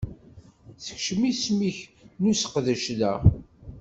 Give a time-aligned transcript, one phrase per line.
[0.85, 1.79] Sekcem isem-ik
[2.21, 3.13] n useqdac da.